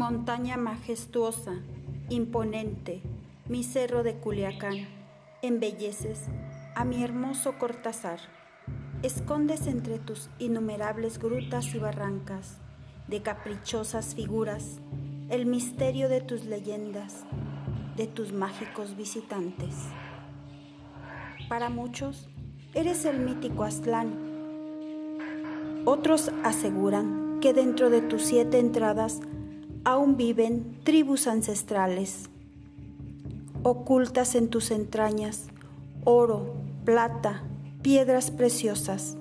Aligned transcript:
Montaña 0.00 0.56
majestuosa, 0.56 1.56
imponente, 2.08 3.02
mi 3.50 3.62
cerro 3.62 4.02
de 4.02 4.14
Culiacán, 4.14 4.88
embelleces 5.42 6.22
a 6.74 6.86
mi 6.86 7.04
hermoso 7.04 7.58
Cortázar. 7.58 8.18
Escondes 9.02 9.66
entre 9.66 9.98
tus 9.98 10.30
innumerables 10.38 11.18
grutas 11.18 11.74
y 11.74 11.78
barrancas, 11.78 12.56
de 13.08 13.20
caprichosas 13.20 14.14
figuras, 14.14 14.80
el 15.28 15.44
misterio 15.44 16.08
de 16.08 16.22
tus 16.22 16.46
leyendas, 16.46 17.26
de 17.98 18.06
tus 18.06 18.32
mágicos 18.32 18.96
visitantes. 18.96 19.74
Para 21.50 21.68
muchos, 21.68 22.26
eres 22.72 23.04
el 23.04 23.18
mítico 23.18 23.64
Aztlán. 23.64 24.14
Otros 25.84 26.30
aseguran 26.42 27.38
que 27.42 27.52
dentro 27.52 27.90
de 27.90 28.00
tus 28.00 28.22
siete 28.22 28.58
entradas 28.58 29.20
aún 29.84 30.16
viven 30.16 30.78
tribus 30.84 31.26
ancestrales, 31.26 32.28
ocultas 33.62 34.34
en 34.34 34.48
tus 34.48 34.70
entrañas, 34.70 35.48
oro, 36.04 36.54
plata, 36.84 37.42
piedras 37.82 38.30
preciosas, 38.30 39.16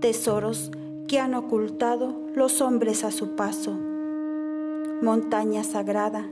tesoros 0.00 0.70
que 1.08 1.18
han 1.18 1.34
ocultado 1.34 2.14
los 2.34 2.60
hombres 2.60 3.04
a 3.04 3.10
su 3.10 3.36
paso. 3.36 3.72
Montaña 5.02 5.64
sagrada, 5.64 6.26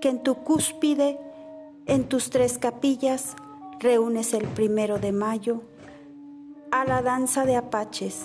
que 0.00 0.08
en 0.08 0.22
tu 0.22 0.36
cúspide, 0.36 1.18
en 1.86 2.04
tus 2.04 2.30
tres 2.30 2.58
capillas, 2.58 3.36
reúnes 3.78 4.34
el 4.34 4.46
primero 4.48 4.98
de 4.98 5.12
mayo 5.12 5.62
a 6.70 6.84
la 6.84 7.02
danza 7.02 7.44
de 7.44 7.56
apaches, 7.56 8.22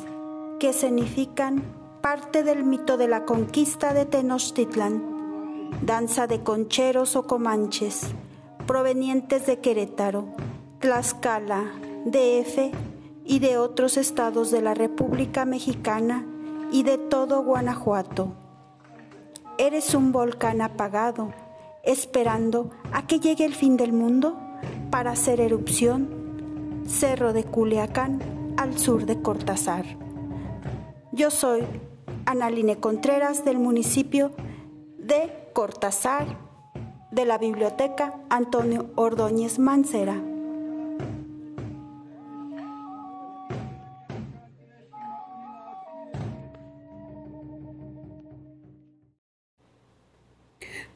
que 0.60 0.74
significan 0.74 1.64
parte 2.10 2.42
del 2.42 2.64
mito 2.64 2.96
de 2.96 3.10
la 3.10 3.26
conquista 3.26 3.94
de 3.94 4.06
Tenochtitlan, 4.06 5.04
danza 5.82 6.26
de 6.26 6.42
concheros 6.42 7.18
o 7.18 7.28
comanches, 7.28 8.04
provenientes 8.66 9.46
de 9.46 9.60
Querétaro, 9.60 10.30
Tlaxcala, 10.80 11.66
DF 12.06 12.72
y 13.26 13.40
de 13.40 13.58
otros 13.58 13.98
estados 13.98 14.52
de 14.52 14.62
la 14.62 14.74
República 14.74 15.44
Mexicana 15.44 16.26
y 16.72 16.84
de 16.84 16.98
todo 16.98 17.44
Guanajuato. 17.44 18.32
Eres 19.58 19.94
un 19.94 20.14
volcán 20.14 20.62
apagado, 20.62 21.34
esperando 21.84 22.72
a 22.94 23.06
que 23.06 23.20
llegue 23.20 23.44
el 23.44 23.54
fin 23.54 23.76
del 23.76 23.92
mundo 23.92 24.40
para 24.92 25.12
hacer 25.12 25.42
erupción. 25.42 26.86
Cerro 26.88 27.34
de 27.34 27.44
Culiacán, 27.44 28.56
al 28.56 28.80
sur 28.80 29.06
de 29.06 29.22
Cortázar. 29.22 29.84
Yo 31.12 31.32
soy 31.32 31.66
Analine 32.28 32.76
Contreras 32.76 33.46
del 33.46 33.58
municipio 33.58 34.34
de 34.98 35.32
Cortázar 35.54 36.38
de 37.10 37.24
la 37.24 37.38
Biblioteca 37.38 38.16
Antonio 38.30 38.90
Ordóñez 38.96 39.60
Mancera. 39.60 40.22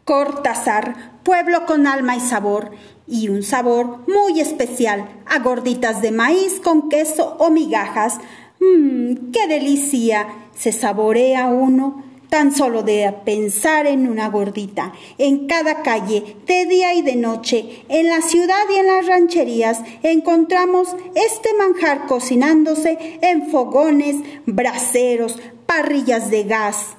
Cortázar, 0.03 1.21
pueblo 1.23 1.65
con 1.65 1.87
alma 1.87 2.17
y 2.17 2.19
sabor, 2.19 2.71
y 3.07 3.29
un 3.29 3.43
sabor 3.43 3.99
muy 4.05 4.41
especial 4.41 5.07
a 5.25 5.39
gorditas 5.39 6.01
de 6.01 6.11
maíz 6.11 6.59
con 6.59 6.89
queso 6.89 7.37
o 7.39 7.49
migajas. 7.49 8.19
¡Mmm, 8.59 9.31
qué 9.31 9.47
delicia! 9.47 10.40
Se 10.55 10.71
saborea 10.71 11.47
uno 11.47 12.03
tan 12.31 12.55
solo 12.55 12.81
de 12.81 13.13
pensar 13.25 13.87
en 13.87 14.07
una 14.07 14.29
gordita. 14.29 14.93
En 15.17 15.47
cada 15.47 15.83
calle, 15.83 16.37
de 16.47 16.65
día 16.65 16.93
y 16.93 17.01
de 17.01 17.17
noche, 17.17 17.83
en 17.89 18.07
la 18.07 18.21
ciudad 18.21 18.63
y 18.73 18.79
en 18.79 18.87
las 18.87 19.05
rancherías, 19.05 19.81
encontramos 20.01 20.95
este 21.13 21.53
manjar 21.55 22.07
cocinándose 22.07 23.19
en 23.21 23.51
fogones, 23.51 24.15
braseros, 24.45 25.37
parrillas 25.65 26.31
de 26.31 26.45
gas. 26.45 26.95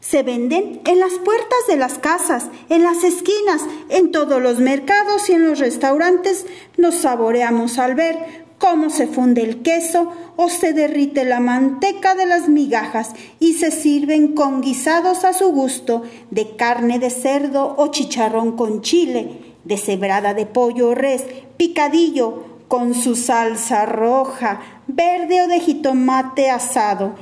Se 0.00 0.22
venden 0.22 0.82
en 0.84 0.98
las 0.98 1.14
puertas 1.14 1.58
de 1.66 1.78
las 1.78 1.98
casas, 1.98 2.48
en 2.68 2.82
las 2.82 3.02
esquinas, 3.02 3.62
en 3.88 4.12
todos 4.12 4.42
los 4.42 4.58
mercados 4.58 5.30
y 5.30 5.32
en 5.32 5.46
los 5.46 5.58
restaurantes. 5.58 6.44
Nos 6.76 6.96
saboreamos 6.96 7.78
al 7.78 7.94
ver 7.94 8.44
cómo 8.60 8.90
se 8.90 9.06
funde 9.06 9.42
el 9.42 9.62
queso 9.62 10.12
o 10.36 10.50
se 10.50 10.74
derrite 10.74 11.24
la 11.24 11.40
manteca 11.40 12.14
de 12.14 12.26
las 12.26 12.48
migajas 12.48 13.10
y 13.40 13.54
se 13.54 13.70
sirven 13.70 14.34
con 14.34 14.60
guisados 14.60 15.24
a 15.24 15.32
su 15.32 15.50
gusto 15.50 16.02
de 16.30 16.56
carne 16.56 16.98
de 16.98 17.08
cerdo 17.08 17.74
o 17.78 17.88
chicharrón 17.88 18.56
con 18.56 18.82
chile, 18.82 19.56
de 19.64 19.78
cebrada 19.78 20.34
de 20.34 20.44
pollo 20.44 20.90
o 20.90 20.94
res, 20.94 21.24
picadillo 21.56 22.44
con 22.68 22.94
su 22.94 23.16
salsa 23.16 23.86
roja, 23.86 24.60
verde 24.86 25.42
o 25.42 25.48
de 25.48 25.60
jitomate 25.60 26.50
asado. 26.50 27.14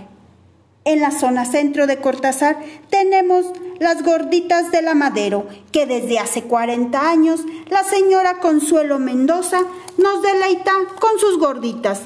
En 0.84 1.00
la 1.00 1.12
zona 1.12 1.44
centro 1.44 1.86
de 1.86 1.98
Cortázar 1.98 2.58
tenemos 2.90 3.46
las 3.80 4.02
gorditas 4.02 4.70
de 4.72 4.82
la 4.82 4.94
Madero, 4.94 5.46
que 5.72 5.86
desde 5.86 6.18
hace 6.18 6.44
40 6.44 7.10
años 7.10 7.40
la 7.68 7.84
señora 7.84 8.40
Consuelo 8.40 8.98
Mendoza 8.98 9.60
nos 9.96 10.22
deleita 10.22 10.72
con 11.00 11.18
sus 11.18 11.38
gorditas. 11.38 12.02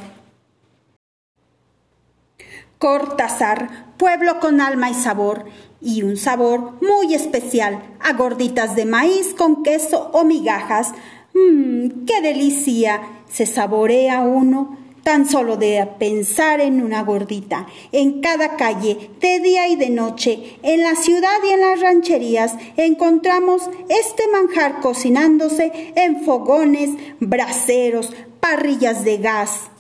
Cortázar, 2.79 3.95
pueblo 3.97 4.41
con 4.41 4.61
alma 4.61 4.91
y 4.91 4.95
sabor, 4.95 5.45
y 5.81 6.03
un 6.03 6.17
sabor 6.17 6.79
muy 6.83 7.15
especial 7.15 7.83
a 8.01 8.13
gorditas 8.13 8.75
de 8.77 8.85
maíz 8.85 9.35
con 9.35 9.63
queso 9.63 10.11
o 10.13 10.25
migajas. 10.25 10.93
¡Mmm, 11.35 12.05
qué 12.07 12.21
delicia! 12.21 13.01
Se 13.29 13.47
saborea 13.47 14.21
uno 14.21 14.82
tan 15.03 15.29
solo 15.29 15.57
de 15.57 15.87
pensar 15.99 16.61
en 16.61 16.83
una 16.83 17.03
gordita, 17.03 17.67
en 17.91 18.21
cada 18.21 18.57
calle, 18.57 19.11
de 19.21 19.41
día 19.41 19.69
y 19.69 19.77
de 19.77 19.91
noche, 19.91 20.59
en 20.63 20.83
la 20.83 20.95
ciudad 20.95 21.39
y 21.49 21.53
en 21.53 21.61
las 21.61 21.81
rancherías, 21.81 22.55
encontramos 22.77 23.69
este 23.89 24.29
manjar 24.29 24.81
cocinándose 24.81 25.93
en 25.97 26.25
fogones, 26.25 26.91
braseros, 27.21 28.13
parrillas 28.41 29.05
de 29.05 29.19
gas. 29.19 29.71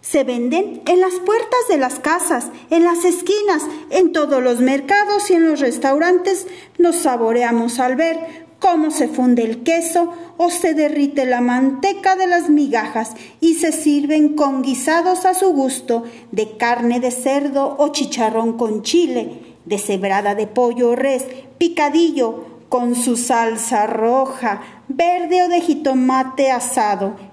Se 0.00 0.24
venden 0.24 0.82
en 0.86 1.00
las 1.00 1.14
puertas 1.14 1.60
de 1.68 1.76
las 1.76 2.00
casas, 2.00 2.46
en 2.70 2.84
las 2.84 3.04
esquinas, 3.04 3.62
en 3.90 4.12
todos 4.12 4.42
los 4.42 4.60
mercados 4.60 5.30
y 5.30 5.34
en 5.34 5.46
los 5.46 5.60
restaurantes. 5.60 6.46
Nos 6.78 6.96
saboreamos 6.96 7.78
al 7.78 7.96
ver 7.96 8.47
cómo 8.58 8.90
se 8.90 9.08
funde 9.08 9.44
el 9.44 9.62
queso 9.62 10.12
o 10.36 10.50
se 10.50 10.74
derrite 10.74 11.26
la 11.26 11.40
manteca 11.40 12.16
de 12.16 12.26
las 12.26 12.50
migajas 12.50 13.14
y 13.40 13.54
se 13.54 13.72
sirven 13.72 14.34
con 14.34 14.62
guisados 14.62 15.24
a 15.24 15.34
su 15.34 15.52
gusto 15.52 16.04
de 16.32 16.56
carne 16.56 17.00
de 17.00 17.10
cerdo 17.10 17.76
o 17.78 17.88
chicharrón 17.88 18.56
con 18.56 18.82
chile, 18.82 19.56
de 19.64 19.78
cebrada 19.78 20.34
de 20.34 20.46
pollo 20.46 20.90
o 20.90 20.96
res, 20.96 21.24
picadillo 21.58 22.58
con 22.68 22.94
su 22.94 23.16
salsa 23.16 23.86
roja, 23.86 24.60
verde 24.88 25.42
o 25.42 25.48
de 25.48 25.60
jitomate 25.60 26.50
asado. 26.50 27.27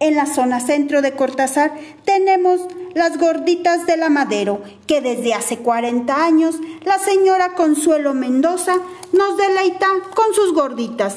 En 0.00 0.14
la 0.14 0.24
zona 0.24 0.60
centro 0.60 1.02
de 1.02 1.14
Cortázar 1.14 1.74
tenemos 2.06 2.62
las 2.94 3.18
gorditas 3.18 3.84
de 3.86 3.98
la 3.98 4.08
Madero, 4.08 4.62
que 4.86 5.02
desde 5.02 5.34
hace 5.34 5.58
40 5.58 6.24
años 6.24 6.56
la 6.84 6.98
señora 6.98 7.54
Consuelo 7.54 8.14
Mendoza 8.14 8.76
nos 9.12 9.36
deleita 9.36 9.86
con 10.14 10.34
sus 10.34 10.54
gorditas. 10.54 11.16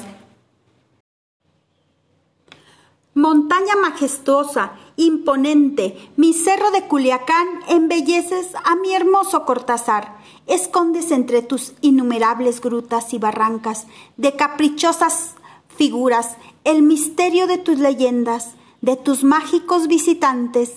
Montaña 3.13 3.75
majestuosa, 3.81 4.73
imponente, 4.97 5.97
mi 6.17 6.33
cerro 6.33 6.71
de 6.71 6.83
Culiacán, 6.85 7.47
embelleces 7.69 8.47
a 8.65 8.75
mi 8.75 8.93
hermoso 8.93 9.45
Cortázar. 9.45 10.17
Escondes 10.45 11.11
entre 11.11 11.41
tus 11.41 11.71
innumerables 11.79 12.59
grutas 12.59 13.13
y 13.13 13.17
barrancas 13.17 13.87
de 14.17 14.35
caprichosas 14.35 15.35
figuras 15.77 16.35
el 16.65 16.81
misterio 16.81 17.47
de 17.47 17.57
tus 17.57 17.79
leyendas, 17.79 18.55
de 18.83 18.97
tus 18.97 19.23
mágicos 19.23 19.87
visitantes. 19.87 20.73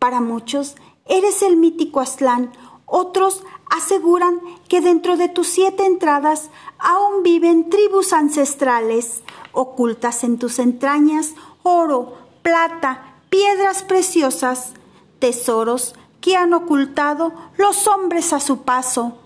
Para 0.00 0.20
muchos 0.20 0.74
eres 1.06 1.42
el 1.42 1.56
mítico 1.56 2.00
Aztlán, 2.00 2.50
otros 2.86 3.44
aseguran 3.70 4.40
que 4.66 4.80
dentro 4.80 5.16
de 5.16 5.28
tus 5.28 5.46
siete 5.46 5.84
entradas 5.84 6.50
aún 6.78 7.22
viven 7.22 7.68
tribus 7.70 8.12
ancestrales, 8.12 9.22
ocultas 9.52 10.24
en 10.24 10.38
tus 10.38 10.58
entrañas 10.58 11.34
oro, 11.62 12.16
plata, 12.42 13.14
piedras 13.28 13.82
preciosas, 13.82 14.72
tesoros 15.18 15.94
que 16.22 16.36
han 16.36 16.54
ocultado 16.54 17.32
los 17.58 17.86
hombres 17.86 18.32
a 18.32 18.40
su 18.40 18.62
paso, 18.62 19.18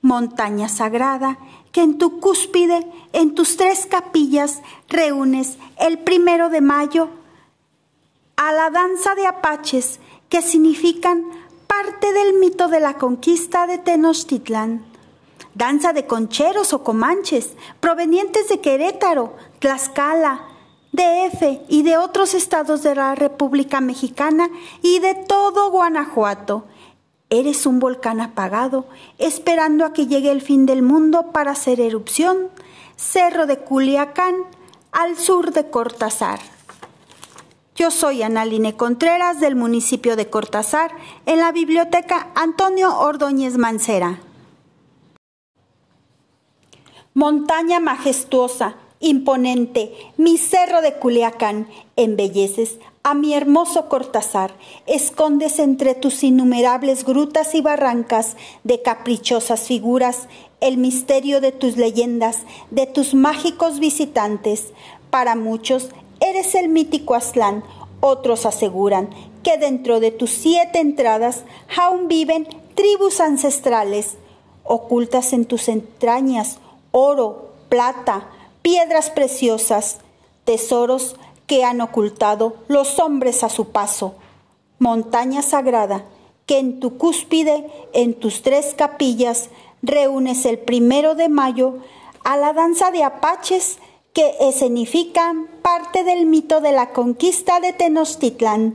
montaña 0.00 0.68
sagrada 0.68 1.38
que 1.72 1.82
en 1.82 1.98
tu 1.98 2.20
cúspide, 2.20 2.86
en 3.12 3.34
tus 3.34 3.56
tres 3.56 3.86
capillas, 3.86 4.62
reúnes 4.88 5.58
el 5.78 5.98
primero 5.98 6.48
de 6.48 6.60
mayo 6.60 7.08
a 8.44 8.50
la 8.50 8.70
danza 8.70 9.14
de 9.14 9.24
apaches 9.24 10.00
que 10.28 10.42
significan 10.42 11.22
parte 11.68 12.12
del 12.12 12.34
mito 12.40 12.66
de 12.66 12.80
la 12.80 12.94
conquista 12.94 13.68
de 13.68 13.78
Tenochtitlan, 13.78 14.84
danza 15.54 15.92
de 15.92 16.06
concheros 16.06 16.72
o 16.72 16.82
comanches, 16.82 17.50
provenientes 17.78 18.48
de 18.48 18.60
Querétaro, 18.60 19.36
Tlaxcala, 19.60 20.40
DF 20.90 21.60
y 21.68 21.84
de 21.84 21.98
otros 21.98 22.34
estados 22.34 22.82
de 22.82 22.96
la 22.96 23.14
República 23.14 23.80
Mexicana 23.80 24.50
y 24.82 24.98
de 24.98 25.14
todo 25.14 25.70
Guanajuato. 25.70 26.64
Eres 27.30 27.64
un 27.64 27.78
volcán 27.78 28.20
apagado, 28.20 28.86
esperando 29.18 29.84
a 29.84 29.92
que 29.92 30.08
llegue 30.08 30.32
el 30.32 30.42
fin 30.42 30.66
del 30.66 30.82
mundo 30.82 31.30
para 31.30 31.52
hacer 31.52 31.80
erupción. 31.80 32.48
Cerro 32.96 33.46
de 33.46 33.58
Culiacán, 33.58 34.34
al 34.90 35.16
sur 35.16 35.52
de 35.52 35.70
Cortázar. 35.70 36.40
Yo 37.74 37.90
soy 37.90 38.22
Analine 38.22 38.76
Contreras 38.76 39.40
del 39.40 39.56
municipio 39.56 40.14
de 40.14 40.28
Cortázar, 40.28 40.90
en 41.24 41.38
la 41.38 41.52
biblioteca 41.52 42.28
Antonio 42.34 42.98
Ordóñez 42.98 43.56
Mancera. 43.56 44.20
Montaña 47.14 47.80
majestuosa, 47.80 48.76
imponente, 49.00 49.90
mi 50.18 50.36
cerro 50.36 50.82
de 50.82 50.98
Culiacán, 50.98 51.66
embelleces 51.96 52.78
a 53.04 53.14
mi 53.14 53.32
hermoso 53.32 53.88
Cortázar, 53.88 54.54
escondes 54.86 55.58
entre 55.58 55.94
tus 55.94 56.22
innumerables 56.24 57.06
grutas 57.06 57.54
y 57.54 57.62
barrancas 57.62 58.36
de 58.64 58.82
caprichosas 58.82 59.62
figuras 59.62 60.28
el 60.60 60.76
misterio 60.76 61.40
de 61.40 61.52
tus 61.52 61.78
leyendas, 61.78 62.40
de 62.70 62.86
tus 62.86 63.14
mágicos 63.14 63.80
visitantes. 63.80 64.72
Para 65.10 65.34
muchos 65.34 65.90
eres 66.22 66.54
el 66.54 66.68
mítico 66.68 67.14
Aslan, 67.14 67.62
otros 68.00 68.46
aseguran 68.46 69.10
que 69.42 69.58
dentro 69.58 70.00
de 70.00 70.10
tus 70.10 70.30
siete 70.30 70.80
entradas 70.80 71.44
aún 71.76 72.08
viven 72.08 72.48
tribus 72.74 73.20
ancestrales, 73.20 74.16
ocultas 74.64 75.32
en 75.32 75.44
tus 75.44 75.68
entrañas 75.68 76.58
oro, 76.92 77.52
plata, 77.68 78.28
piedras 78.60 79.10
preciosas, 79.10 79.98
tesoros 80.44 81.16
que 81.46 81.64
han 81.64 81.80
ocultado 81.80 82.56
los 82.68 83.00
hombres 83.00 83.42
a 83.42 83.48
su 83.48 83.70
paso, 83.70 84.14
montaña 84.78 85.42
sagrada 85.42 86.04
que 86.46 86.58
en 86.58 86.80
tu 86.80 86.98
cúspide, 86.98 87.66
en 87.92 88.14
tus 88.14 88.42
tres 88.42 88.74
capillas, 88.76 89.48
reúnes 89.82 90.44
el 90.44 90.58
primero 90.58 91.14
de 91.14 91.28
mayo 91.28 91.78
a 92.24 92.36
la 92.36 92.52
danza 92.52 92.90
de 92.90 93.02
apaches 93.02 93.78
que 94.12 94.34
escenifican 94.40 95.48
parte 95.62 96.04
del 96.04 96.26
mito 96.26 96.60
de 96.60 96.72
la 96.72 96.90
conquista 96.90 97.60
de 97.60 97.72
Tenochtitlán, 97.72 98.74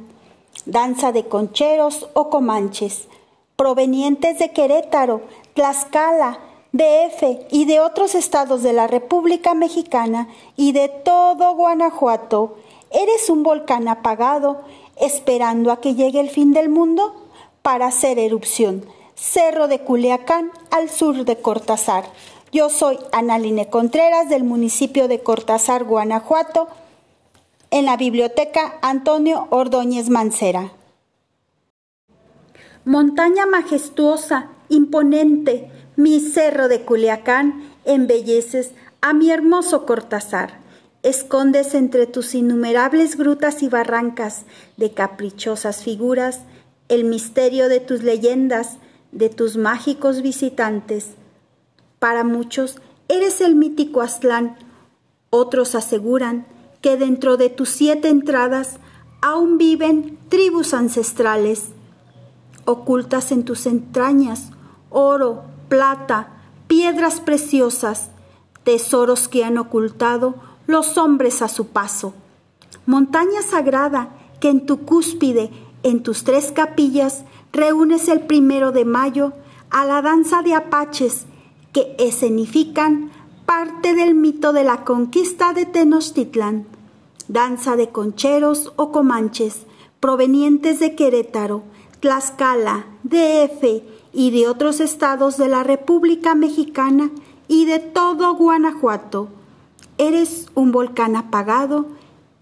danza 0.65 1.11
de 1.11 1.27
concheros 1.27 2.09
o 2.13 2.29
comanches, 2.29 3.07
provenientes 3.55 4.39
de 4.39 4.51
Querétaro, 4.51 5.21
Tlaxcala, 5.53 6.39
DF 6.71 7.47
y 7.51 7.65
de 7.65 7.79
otros 7.79 8.13
estados 8.15 8.61
de 8.61 8.73
la 8.73 8.87
República 8.87 9.53
Mexicana 9.53 10.27
y 10.55 10.73
de 10.73 10.89
todo 10.89 11.55
Guanajuato, 11.55 12.57
¿eres 12.91 13.29
un 13.29 13.43
volcán 13.43 13.87
apagado 13.87 14.61
esperando 14.99 15.71
a 15.71 15.81
que 15.81 15.95
llegue 15.95 16.19
el 16.19 16.29
fin 16.29 16.53
del 16.53 16.69
mundo? 16.69 17.15
Para 17.61 17.87
hacer 17.87 18.19
erupción. 18.19 18.85
Cerro 19.15 19.67
de 19.67 19.79
Culiacán, 19.79 20.51
al 20.71 20.89
sur 20.89 21.25
de 21.25 21.37
Cortázar. 21.37 22.05
Yo 22.53 22.69
soy 22.69 22.97
Analine 23.11 23.69
Contreras 23.69 24.29
del 24.29 24.45
municipio 24.45 25.09
de 25.09 25.19
Cortázar, 25.19 25.83
Guanajuato, 25.83 26.69
en 27.71 27.85
la 27.85 27.97
biblioteca 27.97 28.77
Antonio 28.81 29.47
Ordóñez 29.49 30.09
Mancera. 30.09 30.71
Montaña 32.85 33.45
majestuosa, 33.45 34.47
imponente, 34.69 35.69
mi 35.97 36.21
cerro 36.21 36.69
de 36.69 36.83
Culiacán 36.83 37.69
embelleces 37.83 38.71
a 39.01 39.13
mi 39.13 39.29
hermoso 39.29 39.85
Cortázar. 39.85 40.59
Escondes 41.03 41.75
entre 41.75 42.07
tus 42.07 42.33
innumerables 42.33 43.17
grutas 43.17 43.61
y 43.61 43.67
barrancas 43.67 44.45
de 44.77 44.91
caprichosas 44.91 45.83
figuras 45.83 46.41
el 46.87 47.03
misterio 47.03 47.67
de 47.67 47.81
tus 47.81 48.03
leyendas, 48.03 48.77
de 49.11 49.27
tus 49.27 49.57
mágicos 49.57 50.21
visitantes. 50.21 51.09
Para 51.99 52.23
muchos 52.23 52.77
eres 53.07 53.41
el 53.41 53.55
mítico 53.55 54.01
Aztlán. 54.01 54.55
Otros 55.29 55.75
aseguran 55.75 56.45
que 56.81 56.95
dentro 56.97 57.37
de 57.37 57.49
tus 57.49 57.69
siete 57.69 58.09
entradas 58.09 58.77
aún 59.21 59.57
viven 59.57 60.17
tribus 60.29 60.73
ancestrales, 60.73 61.69
ocultas 62.65 63.31
en 63.31 63.43
tus 63.43 63.65
entrañas, 63.65 64.51
oro, 64.89 65.43
plata, 65.69 66.33
piedras 66.67 67.19
preciosas, 67.19 68.11
tesoros 68.63 69.27
que 69.27 69.43
han 69.43 69.57
ocultado 69.57 70.35
los 70.67 70.97
hombres 70.97 71.41
a 71.41 71.47
su 71.47 71.67
paso. 71.67 72.13
Montaña 72.85 73.41
sagrada 73.41 74.09
que 74.39 74.49
en 74.49 74.65
tu 74.65 74.85
cúspide, 74.85 75.49
en 75.83 76.03
tus 76.03 76.23
tres 76.23 76.51
capillas, 76.51 77.23
reúnes 77.51 78.07
el 78.07 78.21
primero 78.21 78.71
de 78.71 78.85
mayo 78.85 79.33
a 79.69 79.85
la 79.85 80.01
danza 80.01 80.41
de 80.43 80.53
apaches 80.53 81.25
que 81.77 81.95
escenifican 81.99 83.11
parte 83.45 83.93
del 83.93 84.15
mito 84.15 84.51
de 84.51 84.63
la 84.63 84.83
conquista 84.83 85.53
de 85.53 85.67
Tenochtitlán, 85.67 86.65
danza 87.27 87.75
de 87.75 87.89
concheros 87.89 88.73
o 88.77 88.91
comanches 88.91 89.67
provenientes 89.99 90.79
de 90.79 90.95
Querétaro, 90.95 91.61
Tlaxcala, 91.99 92.87
DF 93.03 93.83
y 94.11 94.31
de 94.31 94.47
otros 94.47 94.79
estados 94.79 95.37
de 95.37 95.49
la 95.49 95.61
República 95.61 96.33
Mexicana 96.33 97.11
y 97.47 97.65
de 97.65 97.77
todo 97.77 98.33
Guanajuato. 98.33 99.27
Eres 99.99 100.47
un 100.55 100.71
volcán 100.71 101.15
apagado, 101.15 101.85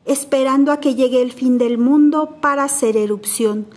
esperando 0.06 0.72
a 0.72 0.80
que 0.80 0.96
llegue 0.96 1.22
el 1.22 1.34
fin 1.34 1.58
del 1.58 1.78
mundo 1.78 2.38
para 2.40 2.64
hacer 2.64 2.96
erupción. 2.96 3.68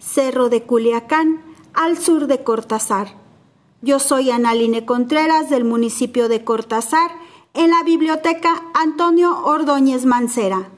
Cerro 0.00 0.48
de 0.48 0.64
Culiacán, 0.64 1.42
al 1.74 1.96
sur 1.96 2.26
de 2.26 2.42
Cortázar. 2.42 3.25
Yo 3.86 4.00
soy 4.00 4.32
Analine 4.32 4.84
Contreras 4.84 5.48
del 5.48 5.62
municipio 5.62 6.28
de 6.28 6.42
Cortázar, 6.42 7.08
en 7.54 7.70
la 7.70 7.84
biblioteca 7.84 8.64
Antonio 8.74 9.44
Ordóñez 9.44 10.06
Mancera. 10.06 10.68